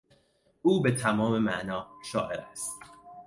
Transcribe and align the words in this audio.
او 0.61 0.81
به 0.81 0.91
تمام 0.91 1.37
معنا 1.39 1.87
شاعر 2.03 2.39
است. 2.41 2.79